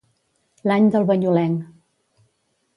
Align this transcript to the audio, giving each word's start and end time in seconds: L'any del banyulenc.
L'any 0.71 0.87
del 0.95 1.05
banyulenc. 1.13 1.63